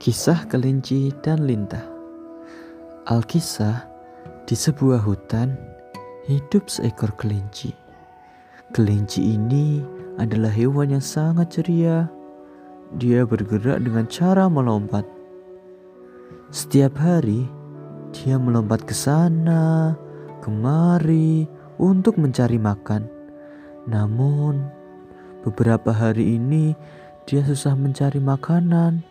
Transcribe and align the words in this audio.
Kisah 0.00 0.48
kelinci 0.48 1.12
dan 1.20 1.44
lintah. 1.44 1.84
Alkisah 3.04 3.84
di 4.48 4.56
sebuah 4.56 4.96
hutan 5.04 5.52
hidup 6.24 6.72
seekor 6.72 7.12
kelinci. 7.20 7.76
Kelinci 8.72 9.36
ini 9.36 9.84
adalah 10.16 10.48
hewan 10.48 10.96
yang 10.96 11.04
sangat 11.04 11.52
ceria. 11.52 12.08
Dia 12.96 13.28
bergerak 13.28 13.84
dengan 13.84 14.08
cara 14.08 14.48
melompat. 14.48 15.04
Setiap 16.48 16.96
hari 16.96 17.44
dia 18.16 18.40
melompat 18.40 18.88
ke 18.88 18.96
sana, 18.96 19.92
kemari 20.40 21.44
untuk 21.76 22.16
mencari 22.16 22.56
makan. 22.56 23.04
Namun 23.84 24.64
beberapa 25.44 25.92
hari 25.92 26.40
ini 26.40 26.72
dia 27.28 27.44
susah 27.44 27.76
mencari 27.76 28.16
makanan 28.16 29.09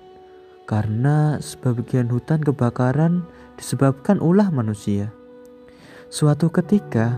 karena 0.70 1.42
sebagian 1.42 2.14
hutan 2.14 2.46
kebakaran 2.46 3.26
disebabkan 3.58 4.22
ulah 4.22 4.54
manusia. 4.54 5.10
Suatu 6.14 6.54
ketika, 6.54 7.18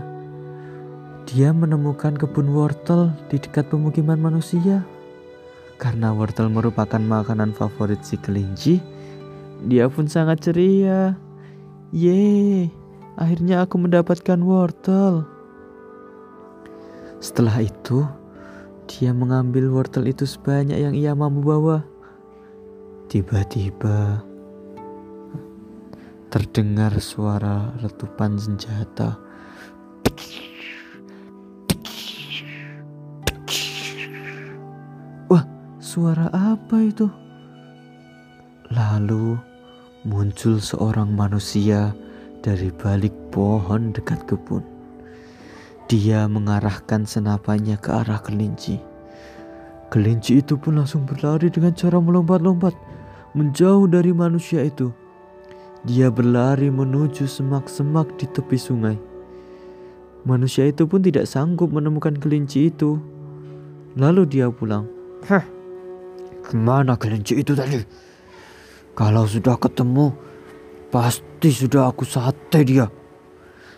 dia 1.28 1.52
menemukan 1.52 2.16
kebun 2.16 2.48
wortel 2.56 3.12
di 3.28 3.36
dekat 3.36 3.68
pemukiman 3.68 4.16
manusia. 4.16 4.80
Karena 5.76 6.16
wortel 6.16 6.48
merupakan 6.48 6.96
makanan 6.96 7.52
favorit 7.52 8.00
si 8.00 8.16
kelinci, 8.16 8.80
dia 9.68 9.84
pun 9.92 10.08
sangat 10.08 10.48
ceria. 10.48 11.12
Yeay, 11.92 12.72
akhirnya 13.20 13.68
aku 13.68 13.76
mendapatkan 13.76 14.40
wortel. 14.40 15.28
Setelah 17.20 17.60
itu, 17.60 18.08
dia 18.88 19.12
mengambil 19.12 19.68
wortel 19.68 20.08
itu 20.08 20.24
sebanyak 20.24 20.80
yang 20.80 20.96
ia 20.96 21.12
mampu 21.12 21.44
bawa. 21.44 21.91
Tiba-tiba 23.12 24.24
terdengar 26.32 26.96
suara 26.96 27.68
letupan 27.84 28.40
senjata. 28.40 29.20
Wah, 35.28 35.44
suara 35.76 36.32
apa 36.32 36.76
itu? 36.80 37.04
Lalu 38.72 39.36
muncul 40.08 40.56
seorang 40.56 41.12
manusia 41.12 41.92
dari 42.40 42.72
balik 42.72 43.12
pohon 43.28 43.92
dekat 43.92 44.24
kebun. 44.24 44.64
Dia 45.84 46.24
mengarahkan 46.32 47.04
senapannya 47.04 47.76
ke 47.76 47.92
arah 47.92 48.24
kelinci. 48.24 48.80
Kelinci 49.92 50.40
itu 50.40 50.56
pun 50.56 50.80
langsung 50.80 51.04
berlari 51.04 51.52
dengan 51.52 51.76
cara 51.76 52.00
melompat-lompat 52.00 52.91
menjauh 53.32 53.88
dari 53.88 54.12
manusia 54.12 54.64
itu. 54.64 54.92
Dia 55.82 56.12
berlari 56.14 56.70
menuju 56.70 57.26
semak-semak 57.26 58.14
di 58.20 58.30
tepi 58.30 58.54
sungai. 58.54 58.96
Manusia 60.22 60.70
itu 60.70 60.86
pun 60.86 61.02
tidak 61.02 61.26
sanggup 61.26 61.74
menemukan 61.74 62.14
kelinci 62.14 62.70
itu. 62.70 63.02
Lalu 63.98 64.22
dia 64.30 64.46
pulang. 64.52 64.86
Hah, 65.26 65.42
ke 66.46 66.54
mana 66.54 66.94
kelinci 66.94 67.42
itu 67.42 67.58
tadi? 67.58 67.82
Kalau 68.94 69.26
sudah 69.26 69.58
ketemu, 69.58 70.14
pasti 70.94 71.50
sudah 71.50 71.90
aku 71.90 72.06
sate 72.06 72.62
dia. 72.62 72.86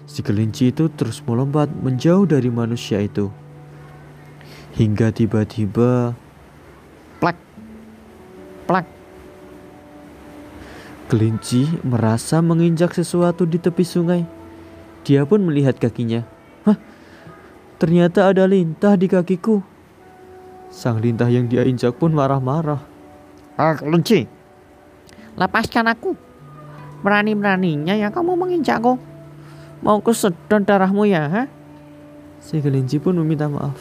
Si 0.04 0.20
kelinci 0.20 0.68
itu 0.68 0.92
terus 0.92 1.24
melompat 1.24 1.72
menjauh 1.72 2.28
dari 2.28 2.52
manusia 2.52 3.00
itu. 3.00 3.32
Hingga 4.76 5.14
tiba-tiba 5.14 6.12
Kelinci 11.04 11.68
merasa 11.84 12.40
menginjak 12.40 12.96
sesuatu 12.96 13.44
di 13.44 13.60
tepi 13.60 13.84
sungai. 13.84 14.24
Dia 15.04 15.28
pun 15.28 15.44
melihat 15.44 15.76
kakinya. 15.76 16.24
Hah, 16.64 16.80
ternyata 17.76 18.32
ada 18.32 18.48
lintah 18.48 18.96
di 18.96 19.04
kakiku. 19.04 19.60
Sang 20.72 20.98
lintah 20.98 21.28
yang 21.28 21.44
dia 21.44 21.60
injak 21.68 22.00
pun 22.00 22.08
marah-marah. 22.16 22.80
Ah, 23.54 23.76
kelinci, 23.76 24.24
lepaskan 25.36 25.92
aku. 25.92 26.16
Berani-beraninya 27.04 27.92
ya 27.94 28.08
kamu 28.08 28.32
menginjakku. 28.40 28.96
Mau 29.84 30.00
kesedot 30.00 30.64
darahmu 30.64 31.04
ya, 31.04 31.28
ha? 31.28 31.42
Si 32.40 32.64
kelinci 32.64 32.96
pun 32.96 33.20
meminta 33.20 33.44
maaf. 33.44 33.76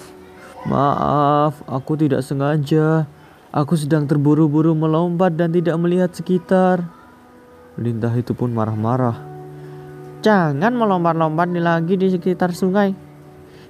Maaf, 0.68 1.64
aku 1.72 1.96
tidak 1.96 2.20
sengaja. 2.20 3.08
Aku 3.56 3.80
sedang 3.80 4.04
terburu-buru 4.04 4.76
melompat 4.76 5.40
dan 5.40 5.56
tidak 5.56 5.80
melihat 5.80 6.12
sekitar. 6.12 6.84
Lintah 7.78 8.14
itu 8.14 8.38
pun 8.38 8.54
marah-marah. 8.54 9.18
Jangan 10.22 10.72
melompat-lompat 10.78 11.50
lagi 11.58 11.98
di 11.98 12.08
sekitar 12.14 12.54
sungai. 12.54 12.94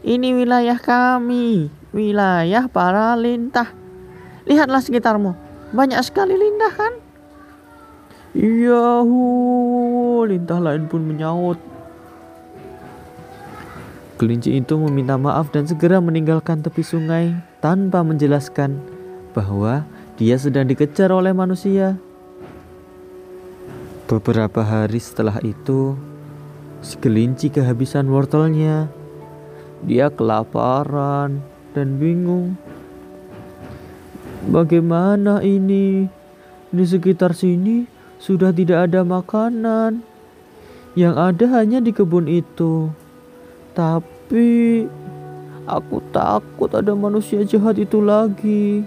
Ini 0.03 0.35
wilayah 0.35 0.75
kami, 0.75 1.71
wilayah 1.95 2.67
para 2.67 3.15
lintah. 3.15 3.71
Lihatlah 4.43 4.83
sekitarmu, 4.83 5.31
banyak 5.71 6.03
sekali 6.03 6.35
lintah 6.35 6.73
kan? 6.75 6.93
Iya, 8.35 9.07
lintah 10.27 10.59
lain 10.59 10.91
pun 10.91 11.01
menyaut. 11.07 11.57
Kelinci 14.19 14.59
itu 14.59 14.77
meminta 14.77 15.17
maaf 15.17 15.49
dan 15.49 15.65
segera 15.65 15.97
meninggalkan 16.03 16.61
tepi 16.61 16.83
sungai 16.83 17.33
tanpa 17.63 18.05
menjelaskan 18.05 18.77
bahwa 19.31 19.87
dia 20.19 20.37
sedang 20.37 20.69
dikejar 20.69 21.09
oleh 21.09 21.33
manusia. 21.33 21.97
Beberapa 24.13 24.61
hari 24.61 25.01
setelah 25.01 25.41
itu, 25.41 25.97
si 26.85 27.01
kelinci 27.01 27.49
kehabisan 27.49 28.05
wortelnya. 28.13 28.85
Dia 29.89 30.13
kelaparan 30.13 31.41
dan 31.73 31.97
bingung. 31.97 32.53
Bagaimana 34.53 35.41
ini? 35.41 36.05
Di 36.69 36.85
sekitar 36.85 37.33
sini 37.33 37.89
sudah 38.21 38.53
tidak 38.53 38.85
ada 38.85 39.01
makanan. 39.01 40.05
Yang 40.93 41.15
ada 41.17 41.45
hanya 41.57 41.81
di 41.81 41.89
kebun 41.89 42.29
itu. 42.29 42.93
Tapi 43.73 44.85
aku 45.65 46.05
takut 46.13 46.69
ada 46.69 46.93
manusia 46.93 47.41
jahat 47.49 47.81
itu 47.81 47.97
lagi. 47.97 48.85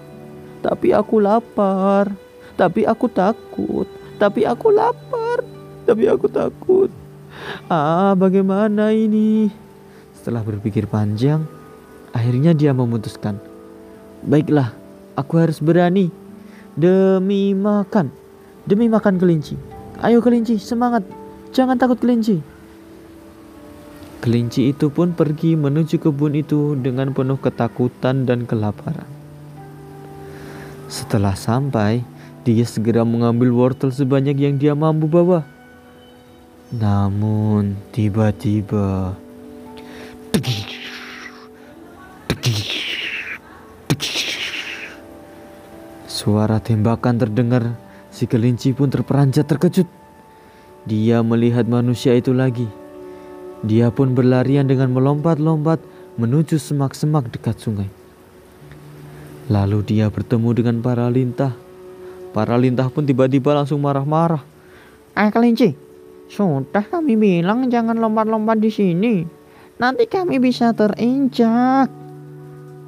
Tapi 0.62 0.94
aku 0.94 1.18
lapar. 1.18 2.14
Tapi 2.54 2.86
aku 2.86 3.10
takut. 3.10 3.95
Tapi 4.16 4.48
aku 4.48 4.72
lapar. 4.72 5.44
Tapi 5.84 6.08
aku 6.08 6.26
takut. 6.26 6.90
Ah, 7.68 8.16
bagaimana 8.16 8.90
ini? 8.90 9.52
Setelah 10.16 10.42
berpikir 10.42 10.88
panjang, 10.90 11.44
akhirnya 12.10 12.56
dia 12.56 12.72
memutuskan. 12.72 13.38
Baiklah, 14.26 14.74
aku 15.14 15.38
harus 15.38 15.60
berani. 15.60 16.10
Demi 16.74 17.52
makan. 17.54 18.10
Demi 18.66 18.90
makan 18.90 19.20
kelinci. 19.20 19.54
Ayo 20.02 20.18
kelinci, 20.24 20.58
semangat. 20.58 21.06
Jangan 21.54 21.78
takut 21.78 22.00
kelinci. 22.00 22.42
Kelinci 24.20 24.74
itu 24.74 24.90
pun 24.90 25.14
pergi 25.14 25.54
menuju 25.54 26.02
kebun 26.02 26.34
itu 26.34 26.74
dengan 26.74 27.14
penuh 27.14 27.38
ketakutan 27.38 28.26
dan 28.26 28.42
kelaparan. 28.42 29.06
Setelah 30.90 31.38
sampai, 31.38 32.02
dia 32.46 32.62
segera 32.62 33.02
mengambil 33.02 33.50
wortel 33.50 33.90
sebanyak 33.90 34.38
yang 34.38 34.54
dia 34.54 34.70
mampu 34.78 35.10
bawa. 35.10 35.42
Namun 36.70 37.74
tiba-tiba 37.90 39.18
Suara 46.06 46.62
tembakan 46.62 47.18
terdengar. 47.18 47.74
Si 48.14 48.30
kelinci 48.30 48.70
pun 48.70 48.94
terperanjat 48.94 49.50
terkejut. 49.50 49.90
Dia 50.86 51.26
melihat 51.26 51.66
manusia 51.66 52.14
itu 52.14 52.30
lagi. 52.30 52.70
Dia 53.66 53.90
pun 53.90 54.14
berlarian 54.14 54.70
dengan 54.70 54.94
melompat-lompat 54.94 55.82
menuju 56.14 56.62
semak-semak 56.62 57.26
dekat 57.34 57.58
sungai. 57.58 57.90
Lalu 59.50 59.82
dia 59.82 60.06
bertemu 60.10 60.50
dengan 60.54 60.76
para 60.82 61.10
lintah 61.10 61.65
Para 62.36 62.60
lintah 62.60 62.92
pun 62.92 63.08
tiba-tiba 63.08 63.56
langsung 63.56 63.80
marah-marah. 63.80 64.44
Eh 65.16 65.32
kelinci, 65.32 65.72
sudah 66.28 66.84
kami 66.84 67.16
bilang 67.16 67.72
jangan 67.72 67.96
lompat-lompat 67.96 68.60
di 68.60 68.68
sini. 68.68 69.24
Nanti 69.80 70.04
kami 70.04 70.36
bisa 70.36 70.76
terinjak. 70.76 71.88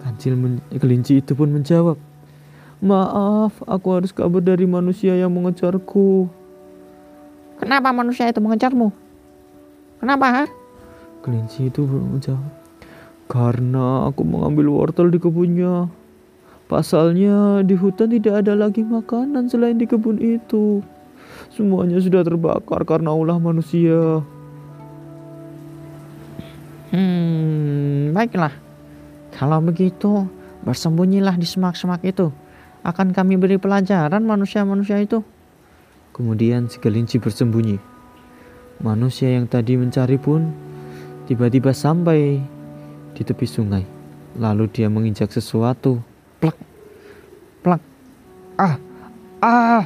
Kancil 0.05 0.37
kelinci 0.77 1.25
itu 1.25 1.33
pun 1.33 1.49
menjawab. 1.49 1.97
Maaf, 2.85 3.65
aku 3.65 3.89
harus 3.97 4.13
kabur 4.13 4.45
dari 4.45 4.69
manusia 4.69 5.17
yang 5.17 5.33
mengejarku. 5.33 6.29
Kenapa 7.57 7.89
manusia 7.91 8.29
itu 8.29 8.45
mengejarmu? 8.45 8.93
Kenapa, 9.99 10.27
ha? 10.29 10.45
Kelinci 11.25 11.73
itu 11.73 11.89
menjawab. 11.89 12.53
Karena 13.27 14.13
aku 14.13 14.29
mengambil 14.29 14.69
wortel 14.71 15.09
di 15.09 15.17
kebunnya. 15.17 15.89
Pasalnya 16.69 17.65
di 17.65 17.73
hutan 17.73 18.13
tidak 18.13 18.45
ada 18.45 18.53
lagi 18.53 18.85
makanan 18.85 19.49
selain 19.49 19.81
di 19.81 19.89
kebun 19.89 20.21
itu. 20.21 20.85
Semuanya 21.49 21.97
sudah 21.97 22.21
terbakar 22.21 22.85
karena 22.85 23.09
ulah 23.09 23.41
manusia. 23.41 24.21
Hmm, 26.93 28.13
baiklah. 28.13 28.53
Kalau 29.33 29.65
begitu, 29.65 30.29
bersembunyilah 30.69 31.41
di 31.41 31.49
semak-semak 31.49 32.05
itu. 32.05 32.29
Akan 32.85 33.17
kami 33.17 33.41
beri 33.41 33.57
pelajaran 33.57 34.21
manusia-manusia 34.29 35.01
itu. 35.01 35.25
Kemudian 36.13 36.69
si 36.69 36.77
kelinci 36.85 37.17
bersembunyi. 37.17 37.81
Manusia 38.85 39.33
yang 39.33 39.49
tadi 39.49 39.81
mencari 39.81 40.21
pun 40.21 40.53
tiba-tiba 41.25 41.73
sampai 41.73 42.45
di 43.17 43.23
tepi 43.25 43.49
sungai. 43.49 43.89
Lalu 44.37 44.69
dia 44.69 44.93
menginjak 44.93 45.33
sesuatu 45.33 46.05
plak. 46.39 46.57
Plak. 47.63 47.81
Ah. 48.59 48.75
Ah. 49.43 49.85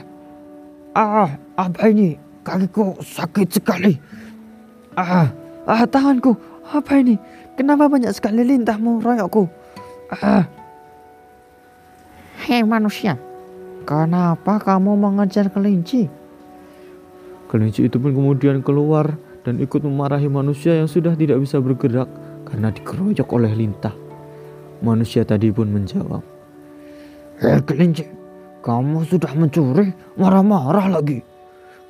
Ah. 0.92 1.30
Apa 1.56 1.88
ini? 1.88 2.16
Kakiku 2.44 3.00
sakit 3.00 3.48
sekali. 3.48 3.96
Ah. 4.96 5.28
Ah 5.64 5.84
tanganku. 5.88 6.36
Apa 6.72 7.00
ini? 7.00 7.16
Kenapa 7.56 7.88
banyak 7.88 8.12
sekali 8.16 8.44
lintah 8.44 8.76
royokku? 8.80 9.48
Ah. 10.12 10.48
Hei 12.42 12.64
manusia. 12.64 13.16
Kenapa 13.82 14.62
kamu 14.62 14.94
mengejar 14.94 15.50
kelinci? 15.50 16.06
Kelinci 17.50 17.86
itu 17.90 18.00
pun 18.00 18.14
kemudian 18.14 18.64
keluar 18.64 19.18
dan 19.44 19.58
ikut 19.60 19.82
memarahi 19.84 20.30
manusia 20.30 20.78
yang 20.78 20.88
sudah 20.88 21.12
tidak 21.18 21.42
bisa 21.42 21.60
bergerak 21.60 22.08
karena 22.48 22.72
dikeroyok 22.72 23.28
oleh 23.36 23.52
lintah. 23.52 23.92
Manusia 24.82 25.22
tadi 25.22 25.52
pun 25.54 25.70
menjawab 25.70 26.31
Hei 27.42 27.58
kelinci, 27.66 28.06
kamu 28.62 29.02
sudah 29.02 29.34
mencuri, 29.34 29.90
marah-marah 30.14 30.86
lagi. 30.86 31.26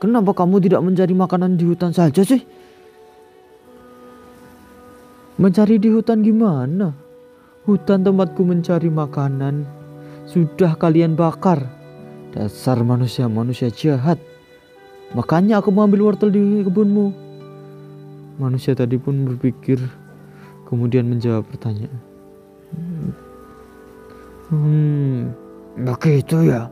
Kenapa 0.01 0.33
kamu 0.33 0.65
tidak 0.65 0.81
mencari 0.81 1.13
makanan 1.13 1.61
di 1.61 1.69
hutan 1.69 1.93
saja 1.93 2.25
sih? 2.25 2.41
Mencari 5.37 5.77
di 5.77 5.93
hutan 5.93 6.25
gimana? 6.25 6.97
Hutan 7.69 8.01
tempatku 8.01 8.41
mencari 8.49 8.89
makanan 8.89 9.69
sudah 10.25 10.73
kalian 10.81 11.21
bakar. 11.21 11.69
Dasar 12.33 12.81
manusia-manusia 12.81 13.69
jahat. 13.69 14.17
Makanya 15.13 15.61
aku 15.61 15.69
mengambil 15.69 16.09
wortel 16.09 16.33
di 16.33 16.65
kebunmu. 16.65 17.13
Manusia 18.41 18.73
tadi 18.73 18.97
pun 18.97 19.29
berpikir, 19.29 19.77
kemudian 20.65 21.05
menjawab 21.13 21.45
pertanyaan. 21.45 22.12
Hmm, 24.53 25.33
begitu 25.81 26.45
ya. 26.45 26.69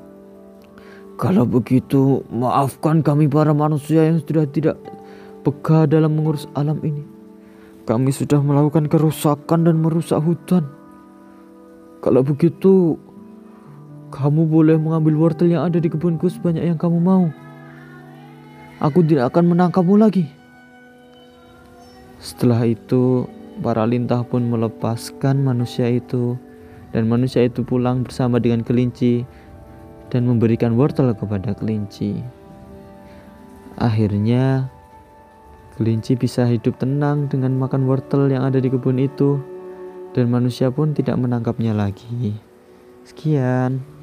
Kalau 1.16 1.48
begitu, 1.48 2.20
maafkan 2.28 3.00
kami 3.00 3.24
para 3.24 3.56
manusia 3.56 4.04
yang 4.04 4.20
sudah 4.20 4.44
tidak 4.44 4.76
peka 5.40 5.88
dalam 5.88 6.12
mengurus 6.12 6.44
alam 6.52 6.76
ini. 6.84 7.00
Kami 7.88 8.12
sudah 8.12 8.36
melakukan 8.44 8.84
kerusakan 8.84 9.64
dan 9.64 9.80
merusak 9.80 10.20
hutan. 10.20 10.68
Kalau 12.04 12.20
begitu, 12.20 13.00
kamu 14.12 14.44
boleh 14.44 14.76
mengambil 14.76 15.16
wortel 15.16 15.48
yang 15.48 15.64
ada 15.64 15.80
di 15.80 15.88
kebunku 15.88 16.28
sebanyak 16.28 16.68
yang 16.68 16.76
kamu 16.76 17.00
mau. 17.00 17.32
Aku 18.84 19.00
tidak 19.00 19.32
akan 19.32 19.56
menangkapmu 19.56 19.96
lagi. 19.96 20.28
Setelah 22.20 22.60
itu, 22.68 23.24
para 23.64 23.88
lintah 23.88 24.20
pun 24.20 24.44
melepaskan 24.44 25.40
manusia 25.40 25.88
itu 25.88 26.36
dan 26.90 27.06
manusia 27.06 27.46
itu 27.46 27.62
pulang 27.62 28.02
bersama 28.02 28.42
dengan 28.42 28.66
kelinci 28.66 29.22
dan 30.10 30.26
memberikan 30.26 30.74
wortel 30.74 31.14
kepada 31.14 31.54
kelinci. 31.54 32.18
Akhirnya, 33.78 34.66
kelinci 35.78 36.18
bisa 36.18 36.44
hidup 36.44 36.76
tenang 36.82 37.30
dengan 37.30 37.56
makan 37.56 37.86
wortel 37.86 38.28
yang 38.28 38.42
ada 38.42 38.58
di 38.58 38.68
kebun 38.68 38.98
itu, 38.98 39.38
dan 40.12 40.28
manusia 40.28 40.68
pun 40.68 40.90
tidak 40.92 41.16
menangkapnya 41.16 41.72
lagi. 41.72 42.34
Sekian. 43.06 43.99